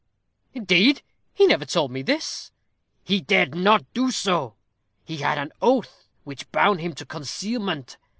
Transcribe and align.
"Indeed! 0.55 1.03
He 1.31 1.45
never 1.45 1.63
told 1.63 1.91
me 1.91 2.01
this." 2.01 2.49
"He 3.03 3.21
dared 3.21 3.53
not 3.53 3.85
do 3.93 4.09
so; 4.09 4.55
he 5.05 5.17
had 5.17 5.37
an 5.37 5.51
oath 5.61 6.07
which 6.23 6.51
bound 6.51 6.81
him 6.81 6.95
to 6.95 7.05
concealment. 7.05 7.97